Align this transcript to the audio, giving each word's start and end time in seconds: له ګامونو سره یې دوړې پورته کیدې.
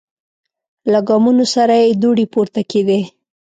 له 0.91 0.99
ګامونو 1.07 1.45
سره 1.55 1.73
یې 1.81 1.97
دوړې 2.01 2.25
پورته 2.33 2.61
کیدې. 2.71 2.99